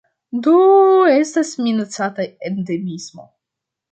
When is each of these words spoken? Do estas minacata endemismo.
Do 0.45 0.53
estas 1.17 1.51
minacata 1.67 2.27
endemismo. 2.51 3.29